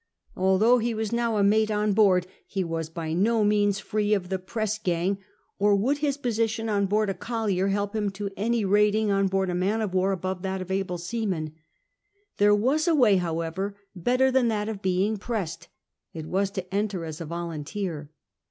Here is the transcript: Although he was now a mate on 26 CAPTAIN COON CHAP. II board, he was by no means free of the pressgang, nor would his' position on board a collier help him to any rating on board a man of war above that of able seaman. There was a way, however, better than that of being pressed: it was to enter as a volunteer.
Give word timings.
Although 0.35 0.79
he 0.79 0.95
was 0.95 1.11
now 1.11 1.37
a 1.37 1.43
mate 1.43 1.69
on 1.69 1.93
26 1.93 1.93
CAPTAIN 1.93 1.93
COON 1.93 1.93
CHAP. 1.93 1.93
II 1.93 1.93
board, 1.93 2.27
he 2.47 2.63
was 2.63 2.89
by 2.89 3.13
no 3.13 3.43
means 3.43 3.79
free 3.79 4.13
of 4.15 4.29
the 4.29 4.39
pressgang, 4.39 5.19
nor 5.59 5.75
would 5.75 5.99
his' 5.99 6.17
position 6.27 6.69
on 6.69 6.87
board 6.87 7.11
a 7.11 7.13
collier 7.13 7.67
help 7.67 7.95
him 7.95 8.09
to 8.09 8.31
any 8.35 8.65
rating 8.65 9.11
on 9.11 9.27
board 9.27 9.51
a 9.51 9.53
man 9.53 9.79
of 9.79 9.93
war 9.93 10.11
above 10.11 10.41
that 10.41 10.59
of 10.59 10.71
able 10.71 10.97
seaman. 10.97 11.53
There 12.37 12.55
was 12.55 12.87
a 12.87 12.95
way, 12.95 13.17
however, 13.17 13.75
better 13.95 14.31
than 14.31 14.47
that 14.47 14.67
of 14.69 14.81
being 14.81 15.17
pressed: 15.17 15.67
it 16.15 16.25
was 16.25 16.49
to 16.49 16.73
enter 16.73 17.05
as 17.05 17.21
a 17.21 17.25
volunteer. 17.27 18.09